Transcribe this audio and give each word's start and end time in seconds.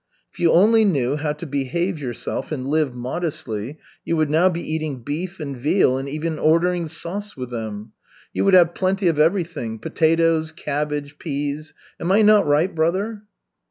If 0.33 0.39
you 0.39 0.51
only 0.51 0.83
knew 0.83 1.15
how 1.17 1.33
to 1.33 1.45
behave 1.45 1.99
yourself 1.99 2.51
and 2.51 2.65
live 2.65 2.95
modestly, 2.95 3.77
you 4.03 4.17
would 4.17 4.31
now 4.31 4.49
be 4.49 4.63
eating 4.73 5.03
beef 5.03 5.39
and 5.39 5.55
veal 5.55 5.95
and 5.99 6.09
even 6.09 6.39
ordering 6.39 6.87
sauce 6.87 7.37
with 7.37 7.51
them. 7.51 7.91
You 8.33 8.43
would 8.45 8.55
have 8.55 8.73
plenty 8.73 9.07
of 9.09 9.19
everything, 9.19 9.77
potatoes, 9.77 10.51
cabbage, 10.53 11.19
peas. 11.19 11.75
Am 11.99 12.11
I 12.11 12.23
not 12.23 12.47
right, 12.47 12.73
brother?" 12.73 13.21